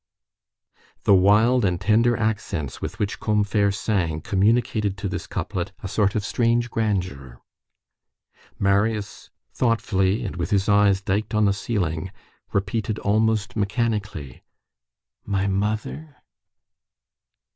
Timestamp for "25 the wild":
1.03-1.63